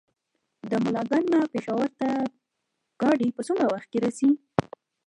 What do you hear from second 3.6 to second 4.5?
وخت کې رسي؟